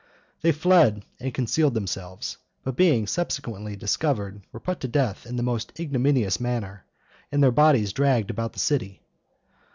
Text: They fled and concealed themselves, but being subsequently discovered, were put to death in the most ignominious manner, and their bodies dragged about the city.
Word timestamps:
They 0.41 0.51
fled 0.51 1.05
and 1.19 1.31
concealed 1.31 1.75
themselves, 1.75 2.39
but 2.63 2.75
being 2.75 3.05
subsequently 3.05 3.75
discovered, 3.75 4.41
were 4.51 4.59
put 4.59 4.79
to 4.79 4.87
death 4.87 5.27
in 5.27 5.35
the 5.35 5.43
most 5.43 5.79
ignominious 5.79 6.39
manner, 6.39 6.85
and 7.31 7.43
their 7.43 7.51
bodies 7.51 7.93
dragged 7.93 8.31
about 8.31 8.53
the 8.53 8.57
city. 8.59 9.03